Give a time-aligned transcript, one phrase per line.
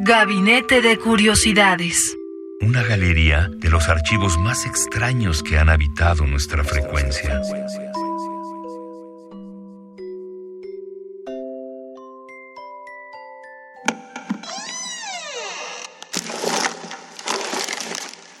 [0.00, 2.16] Gabinete de Curiosidades.
[2.60, 7.42] Una galería de los archivos más extraños que han habitado nuestra frecuencia.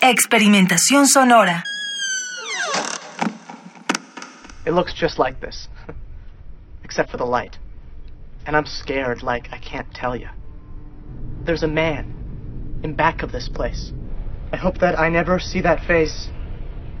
[0.00, 1.64] Experimentación sonora.
[4.64, 5.68] It looks just like this,
[6.84, 7.58] except for the light.
[8.46, 10.28] And I'm scared like I can't tell you.
[11.48, 13.90] There's a man in back of this place.
[14.52, 16.28] I hope that I never see that face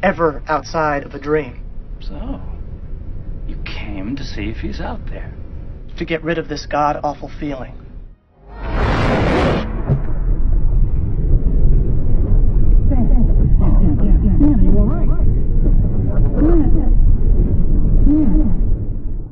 [0.02, 1.62] ever outside of a dream.
[2.00, 2.40] So,
[3.46, 5.34] you came to see if he's out there.
[5.98, 7.74] To get rid of this god awful feeling.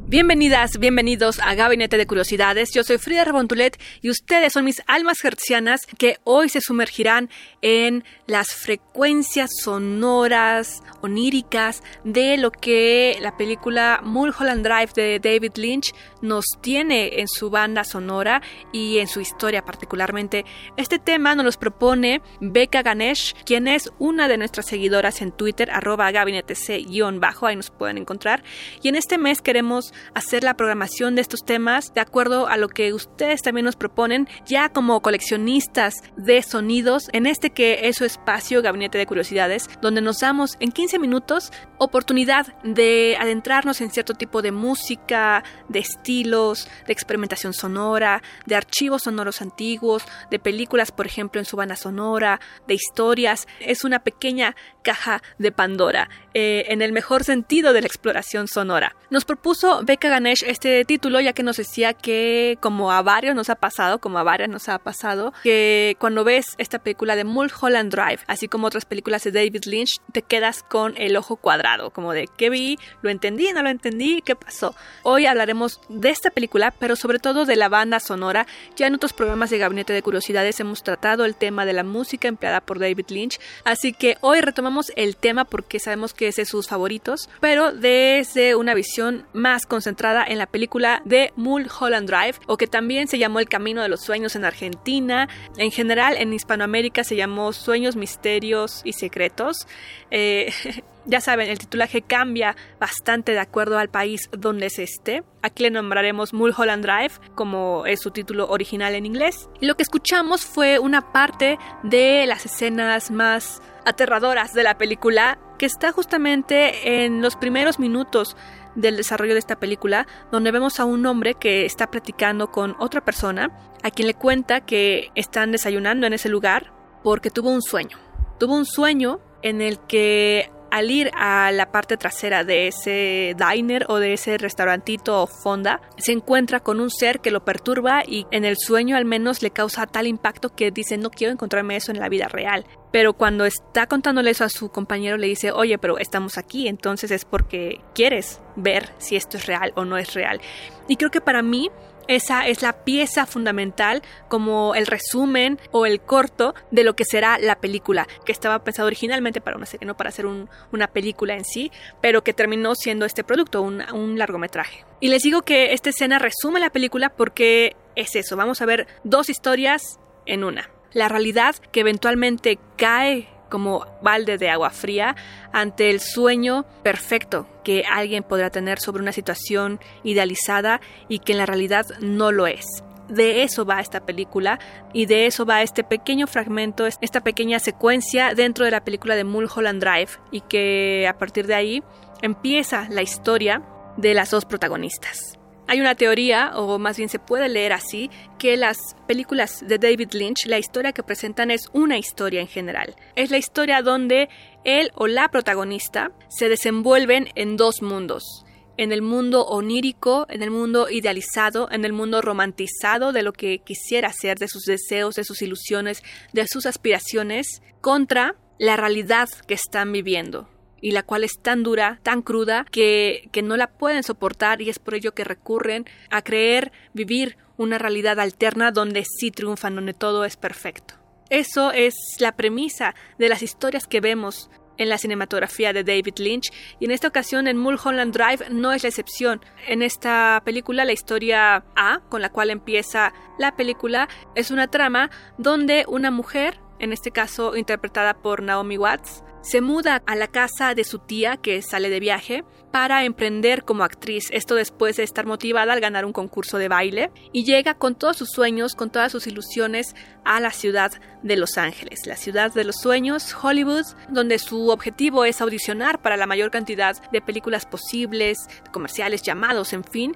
[0.08, 2.72] Bienvenidas, bienvenidos a Gabinete de Curiosidades.
[2.72, 7.28] Yo soy Frida Rebontulet y ustedes son mis almas hertzianas que hoy se sumergirán
[7.60, 15.92] en las frecuencias sonoras, oníricas de lo que la película Mulholland Drive de David Lynch
[16.22, 20.44] nos tiene en su banda sonora y en su historia particularmente.
[20.76, 25.68] Este tema nos los propone Becca Ganesh, quien es una de nuestras seguidoras en Twitter,
[25.72, 28.44] arroba gabinete C-bajo, ahí nos pueden encontrar.
[28.82, 32.68] Y en este mes queremos hacer la programación de estos temas de acuerdo a lo
[32.68, 38.04] que ustedes también nos proponen, ya como coleccionistas de sonidos, en este que es su
[38.04, 44.14] espacio, Gabinete de Curiosidades, donde nos damos en 15 minutos oportunidad de adentrarnos en cierto
[44.14, 51.06] tipo de música, de estilos, de experimentación sonora, de archivos sonoros antiguos, de películas, por
[51.06, 53.46] ejemplo, en su banda sonora, de historias.
[53.60, 58.94] Es una pequeña caja de Pandora, eh, en el mejor sentido de la exploración sonora.
[59.10, 63.50] Nos propuso Becca Ganesh este título ya que nos decía que como a varios nos
[63.50, 67.92] ha pasado, como a varias nos ha pasado, que cuando ves esta película de Mulholland
[67.92, 72.12] Drive, así como otras películas de David Lynch, te quedas con el ojo cuadrado, como
[72.12, 72.78] de ¿qué vi?
[73.00, 73.52] ¿Lo entendí?
[73.52, 74.22] ¿No lo entendí?
[74.22, 74.74] ¿Qué pasó?
[75.04, 78.46] Hoy hablaremos de esta película, pero sobre todo de la banda sonora.
[78.74, 82.26] Ya en otros programas de Gabinete de Curiosidades hemos tratado el tema de la música
[82.26, 86.44] empleada por David Lynch, así que hoy retomamos el tema porque sabemos que es de
[86.44, 92.56] sus favoritos, pero desde una visión más concentrada en la película de Mulholland Drive, o
[92.56, 95.28] que también se llamó El Camino de los Sueños en Argentina.
[95.58, 99.68] En general, en Hispanoamérica se llamó Sueños, Misterios y Secretos.
[100.10, 100.50] Eh,
[101.04, 105.24] ya saben, el titulaje cambia bastante de acuerdo al país donde se esté.
[105.42, 109.50] Aquí le nombraremos Mulholland Drive, como es su título original en inglés.
[109.60, 115.38] Y lo que escuchamos fue una parte de las escenas más aterradoras de la película,
[115.58, 118.38] que está justamente en los primeros minutos
[118.76, 123.04] del desarrollo de esta película, donde vemos a un hombre que está platicando con otra
[123.04, 123.50] persona,
[123.82, 126.72] a quien le cuenta que están desayunando en ese lugar
[127.02, 127.98] porque tuvo un sueño.
[128.38, 133.86] Tuvo un sueño en el que al ir a la parte trasera de ese diner
[133.88, 138.26] o de ese restaurantito o fonda, se encuentra con un ser que lo perturba y
[138.30, 141.92] en el sueño al menos le causa tal impacto que dice no quiero encontrarme eso
[141.92, 142.66] en la vida real.
[142.96, 147.10] Pero cuando está contándole eso a su compañero le dice, oye, pero estamos aquí, entonces
[147.10, 150.40] es porque quieres ver si esto es real o no es real.
[150.88, 151.70] Y creo que para mí
[152.08, 157.36] esa es la pieza fundamental como el resumen o el corto de lo que será
[157.36, 161.44] la película, que estaba pensado originalmente para una serie, no para hacer una película en
[161.44, 161.70] sí,
[162.00, 164.86] pero que terminó siendo este producto, un, largometraje.
[165.00, 168.86] Y les digo que esta escena resume la película porque es eso, vamos a ver
[169.04, 170.70] dos historias en una.
[170.96, 175.14] La realidad que eventualmente cae como balde de agua fría
[175.52, 181.38] ante el sueño perfecto que alguien podrá tener sobre una situación idealizada y que en
[181.38, 182.64] la realidad no lo es.
[183.10, 184.58] De eso va esta película
[184.94, 189.24] y de eso va este pequeño fragmento, esta pequeña secuencia dentro de la película de
[189.24, 191.82] Mulholland Drive y que a partir de ahí
[192.22, 193.62] empieza la historia
[193.98, 195.35] de las dos protagonistas.
[195.68, 198.08] Hay una teoría, o más bien se puede leer así,
[198.38, 198.78] que las
[199.08, 202.94] películas de David Lynch, la historia que presentan es una historia en general.
[203.16, 204.28] Es la historia donde
[204.64, 208.44] él o la protagonista se desenvuelven en dos mundos,
[208.76, 213.58] en el mundo onírico, en el mundo idealizado, en el mundo romantizado de lo que
[213.58, 219.54] quisiera ser, de sus deseos, de sus ilusiones, de sus aspiraciones, contra la realidad que
[219.54, 220.48] están viviendo
[220.86, 224.70] y la cual es tan dura, tan cruda, que, que no la pueden soportar y
[224.70, 229.94] es por ello que recurren a creer vivir una realidad alterna donde sí triunfan, donde
[229.94, 230.94] todo es perfecto.
[231.28, 234.48] Eso es la premisa de las historias que vemos
[234.78, 238.84] en la cinematografía de David Lynch y en esta ocasión en Mulholland Drive no es
[238.84, 239.40] la excepción.
[239.66, 245.10] En esta película la historia A, con la cual empieza la película, es una trama
[245.36, 250.74] donde una mujer, en este caso interpretada por Naomi Watts, se muda a la casa
[250.74, 252.44] de su tía que sale de viaje
[252.76, 257.10] para emprender como actriz, esto después de estar motivada al ganar un concurso de baile,
[257.32, 259.94] y llega con todos sus sueños, con todas sus ilusiones
[260.26, 265.24] a la ciudad de Los Ángeles, la ciudad de los sueños, Hollywood, donde su objetivo
[265.24, 268.36] es audicionar para la mayor cantidad de películas posibles,
[268.72, 270.14] comerciales, llamados, en fin,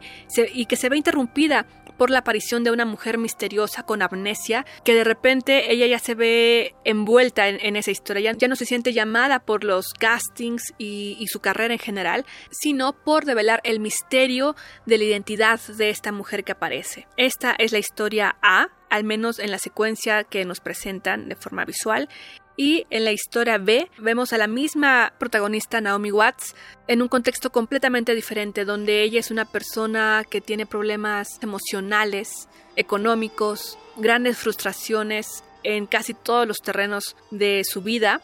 [0.53, 1.65] y que se ve interrumpida
[2.01, 6.15] por la aparición de una mujer misteriosa con amnesia, que de repente ella ya se
[6.15, 11.41] ve envuelta en, esa historia, ya, no se siente llamada por los castings y, su
[11.41, 14.57] carrera en general, sino por develar el misterio
[14.87, 17.07] de la identidad de esta mujer que aparece.
[17.17, 21.65] Esta es la historia A, al menos en la secuencia que nos presentan de forma
[21.65, 22.09] visual,
[22.57, 26.55] y en la historia B vemos a la misma protagonista Naomi Watts
[26.89, 33.79] en un contexto completamente diferente, donde ella es una persona que tiene problemas emocionales, económicos,
[33.97, 38.21] grandes frustraciones en casi todos los terrenos de su vida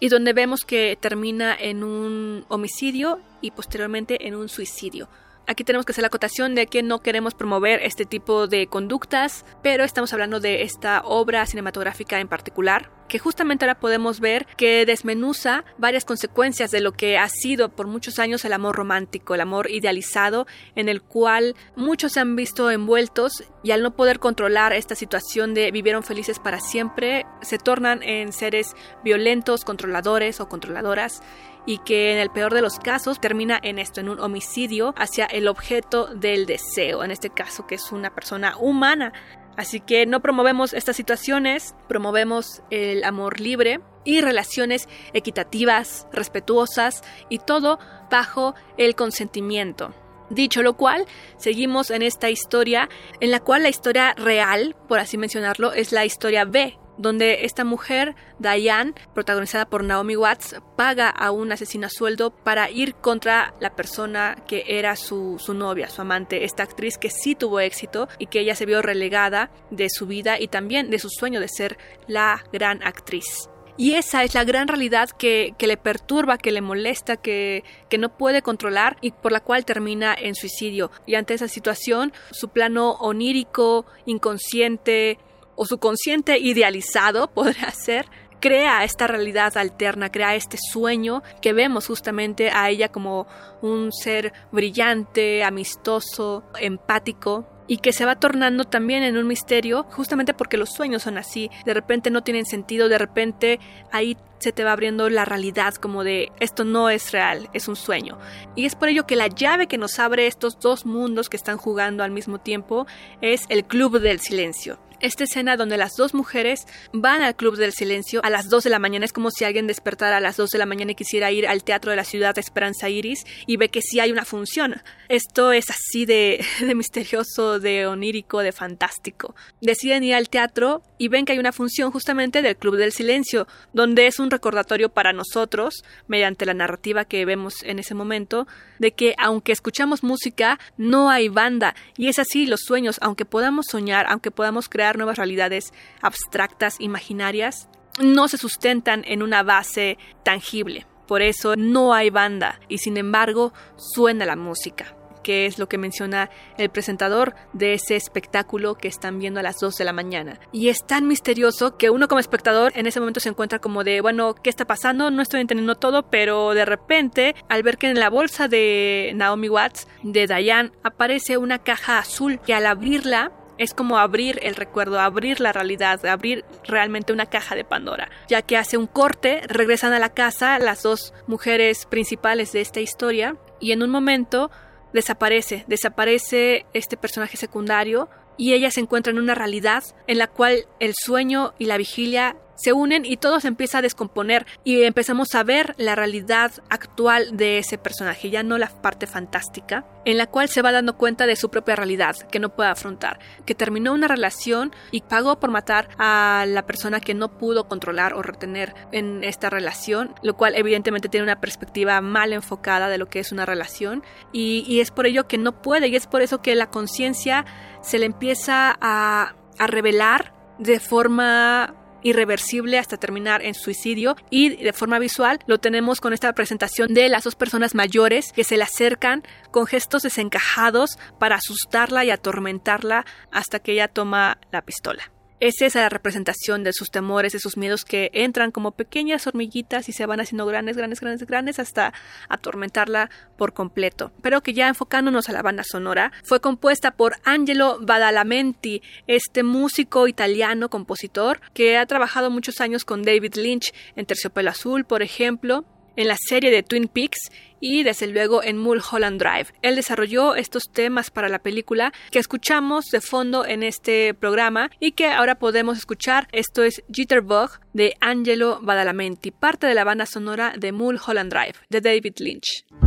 [0.00, 5.08] y donde vemos que termina en un homicidio y posteriormente en un suicidio.
[5.48, 9.44] Aquí tenemos que hacer la acotación de que no queremos promover este tipo de conductas,
[9.62, 14.84] pero estamos hablando de esta obra cinematográfica en particular, que justamente ahora podemos ver que
[14.84, 19.40] desmenuza varias consecuencias de lo que ha sido por muchos años el amor romántico, el
[19.40, 24.72] amor idealizado, en el cual muchos se han visto envueltos y al no poder controlar
[24.72, 31.22] esta situación de vivieron felices para siempre, se tornan en seres violentos, controladores o controladoras
[31.66, 35.26] y que en el peor de los casos termina en esto, en un homicidio hacia
[35.26, 39.12] el objeto del deseo, en este caso que es una persona humana.
[39.56, 47.38] Así que no promovemos estas situaciones, promovemos el amor libre y relaciones equitativas, respetuosas y
[47.38, 47.78] todo
[48.10, 49.94] bajo el consentimiento.
[50.28, 52.88] Dicho lo cual, seguimos en esta historia
[53.20, 57.64] en la cual la historia real, por así mencionarlo, es la historia B, donde esta
[57.64, 63.54] mujer, Diane, protagonizada por Naomi Watts, paga a un asesino a sueldo para ir contra
[63.60, 68.08] la persona que era su, su, novia, su amante, esta actriz que sí tuvo éxito
[68.18, 71.48] y que ella se vio relegada de su vida y también de su sueño de
[71.48, 73.48] ser la gran actriz.
[73.78, 77.98] Y esa es la gran realidad que, que le perturba, que le molesta, que, que,
[77.98, 80.90] no puede controlar y por la cual termina en suicidio.
[81.04, 85.18] Y ante esa situación, su plano onírico, inconsciente,
[85.56, 88.06] o su consciente idealizado podrá ser,
[88.40, 93.26] crea esta realidad alterna, crea este sueño que vemos justamente a ella como
[93.62, 100.34] un ser brillante, amistoso, empático, y que se va tornando también en un misterio justamente
[100.34, 103.58] porque los sueños son así, de repente no tienen sentido, de repente
[103.92, 107.76] ahí se te va abriendo la realidad como de esto no es real, es un
[107.76, 108.18] sueño.
[108.54, 111.56] Y es por ello que la llave que nos abre estos dos mundos que están
[111.56, 112.86] jugando al mismo tiempo
[113.20, 114.78] es el Club del Silencio.
[115.00, 118.70] Esta escena donde las dos mujeres van al Club del Silencio a las 2 de
[118.70, 121.30] la mañana es como si alguien despertara a las 2 de la mañana y quisiera
[121.30, 124.24] ir al Teatro de la Ciudad de Esperanza Iris y ve que sí hay una
[124.24, 124.80] función.
[125.10, 129.34] Esto es así de, de misterioso, de onírico, de fantástico.
[129.60, 133.46] Deciden ir al teatro y ven que hay una función justamente del Club del Silencio,
[133.74, 138.46] donde es un recordatorio para nosotros, mediante la narrativa que vemos en ese momento,
[138.78, 141.74] de que aunque escuchamos música, no hay banda.
[141.98, 147.68] Y es así los sueños, aunque podamos soñar, aunque podamos crear nuevas realidades abstractas, imaginarias,
[148.00, 150.86] no se sustentan en una base tangible.
[151.08, 155.76] Por eso no hay banda y sin embargo suena la música que es lo que
[155.76, 160.38] menciona el presentador de ese espectáculo que están viendo a las 2 de la mañana.
[160.52, 164.00] Y es tan misterioso que uno como espectador en ese momento se encuentra como de,
[164.00, 165.10] bueno, ¿qué está pasando?
[165.10, 169.48] No estoy entendiendo todo, pero de repente, al ver que en la bolsa de Naomi
[169.48, 175.00] Watts, de Diane, aparece una caja azul que al abrirla es como abrir el recuerdo,
[175.00, 179.92] abrir la realidad, abrir realmente una caja de Pandora, ya que hace un corte, regresan
[179.92, 184.50] a la casa las dos mujeres principales de esta historia y en un momento
[184.92, 190.66] desaparece, desaparece este personaje secundario y ella se encuentra en una realidad en la cual
[190.78, 195.34] el sueño y la vigilia se unen y todo se empieza a descomponer y empezamos
[195.34, 200.26] a ver la realidad actual de ese personaje, ya no la parte fantástica, en la
[200.26, 203.92] cual se va dando cuenta de su propia realidad que no puede afrontar, que terminó
[203.92, 208.74] una relación y pagó por matar a la persona que no pudo controlar o retener
[208.92, 213.32] en esta relación, lo cual evidentemente tiene una perspectiva mal enfocada de lo que es
[213.32, 216.70] una relación y, es por ello que no puede y es por eso que la
[216.70, 217.46] conciencia
[217.80, 221.74] se le empieza a, a revelar de forma
[222.06, 227.08] irreversible hasta terminar en suicidio y de forma visual lo tenemos con esta presentación de
[227.08, 233.04] las dos personas mayores que se le acercan con gestos desencajados para asustarla y atormentarla
[233.32, 235.15] hasta que ella toma la pistola.
[235.38, 239.86] Es esa la representación de sus temores, de sus miedos que entran como pequeñas hormiguitas
[239.90, 241.92] y se van haciendo grandes, grandes, grandes, grandes hasta
[242.30, 244.12] atormentarla por completo.
[244.22, 250.08] Pero que ya enfocándonos a la banda sonora, fue compuesta por Angelo Badalamenti, este músico
[250.08, 255.66] italiano compositor que ha trabajado muchos años con David Lynch en Terciopelo Azul, por ejemplo,
[255.96, 259.46] en la serie de Twin Peaks y desde luego en Mulholland Drive.
[259.62, 264.92] Él desarrolló estos temas para la película que escuchamos de fondo en este programa y
[264.92, 266.28] que ahora podemos escuchar.
[266.32, 271.80] Esto es Jitterbug de Angelo Badalamenti, parte de la banda sonora de Mulholland Drive de
[271.80, 272.85] David Lynch.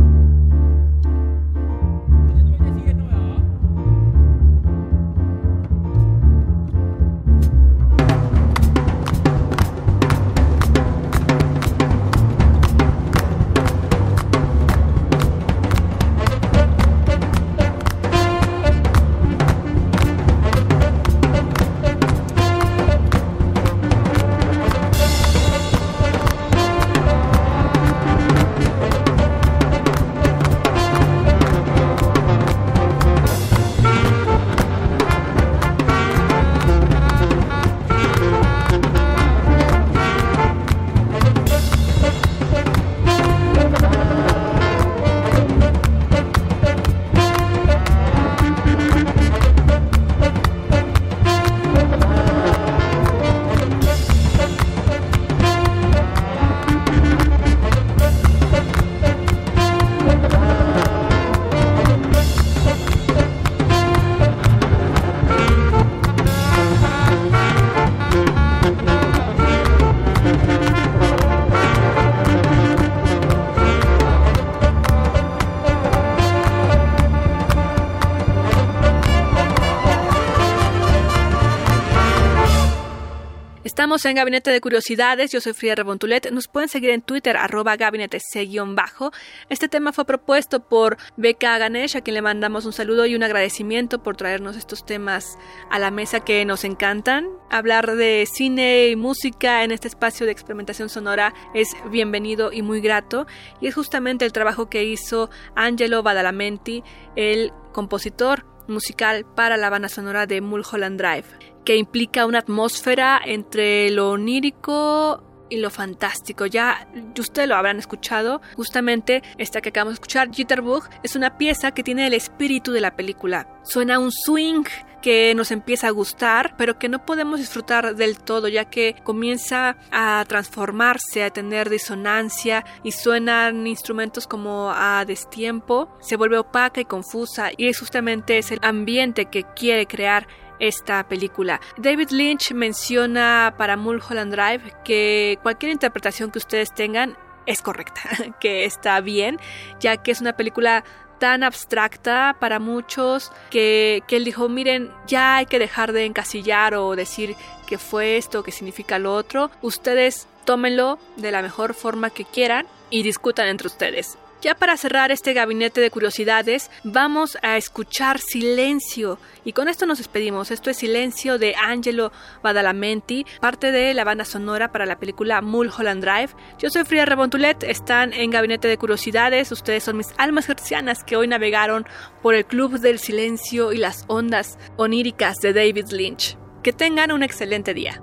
[83.90, 87.74] Estamos en Gabinete de Curiosidades, yo soy Frida Rebontulet, nos pueden seguir en Twitter, arroba
[87.74, 88.20] gabinete
[88.68, 89.10] bajo.
[89.48, 93.24] Este tema fue propuesto por Becca Ganesh, a quien le mandamos un saludo y un
[93.24, 95.36] agradecimiento por traernos estos temas
[95.72, 97.26] a la mesa que nos encantan.
[97.50, 102.80] Hablar de cine y música en este espacio de experimentación sonora es bienvenido y muy
[102.80, 103.26] grato,
[103.60, 106.84] y es justamente el trabajo que hizo Angelo Badalamenti,
[107.16, 114.10] el compositor musical para la banda sonora de Mulholland Drive implica una atmósfera entre lo
[114.10, 116.46] onírico y lo fantástico.
[116.46, 118.40] Ya ustedes lo habrán escuchado.
[118.56, 122.80] Justamente esta que acabamos de escuchar, Jitterbug, es una pieza que tiene el espíritu de
[122.80, 123.48] la película.
[123.62, 124.64] Suena un swing
[125.02, 129.76] que nos empieza a gustar, pero que no podemos disfrutar del todo, ya que comienza
[129.90, 136.84] a transformarse, a tener disonancia y suenan instrumentos como a destiempo, se vuelve opaca y
[136.84, 140.28] confusa y es justamente ese ambiente que quiere crear
[140.60, 141.60] esta película.
[141.76, 148.02] David Lynch menciona para Mulholland Drive que cualquier interpretación que ustedes tengan es correcta,
[148.40, 149.38] que está bien,
[149.80, 150.84] ya que es una película
[151.18, 156.74] tan abstracta para muchos que, que, él dijo, miren, ya hay que dejar de encasillar
[156.74, 157.36] o decir
[157.66, 159.50] que fue esto, que significa lo otro.
[159.60, 164.18] Ustedes tómenlo de la mejor forma que quieran y discutan entre ustedes.
[164.40, 169.18] Ya para cerrar este gabinete de curiosidades, vamos a escuchar Silencio.
[169.44, 170.50] Y con esto nos despedimos.
[170.50, 172.10] Esto es Silencio de Angelo
[172.42, 176.30] Badalamenti, parte de la banda sonora para la película Mulholland Drive.
[176.58, 179.52] Yo soy Frida Rebontulet, están en Gabinete de Curiosidades.
[179.52, 181.86] Ustedes son mis almas gercianas que hoy navegaron
[182.22, 186.38] por el Club del Silencio y las ondas oníricas de David Lynch.
[186.62, 188.02] Que tengan un excelente día.